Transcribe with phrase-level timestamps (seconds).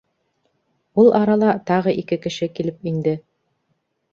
[1.03, 3.15] Ул арала тағы ике кеше килеп инде.